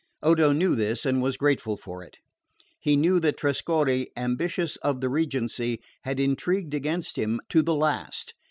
[0.23, 2.17] Odo knew this and was grateful for it.
[2.79, 8.33] He knew that Trescorre, ambitious of the regency, had intrigued against him to the last.